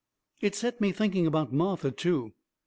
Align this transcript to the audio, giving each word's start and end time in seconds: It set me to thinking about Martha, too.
It 0.39 0.55
set 0.55 0.81
me 0.81 0.91
to 0.91 0.97
thinking 0.97 1.27
about 1.27 1.53
Martha, 1.53 1.91
too. 1.91 2.33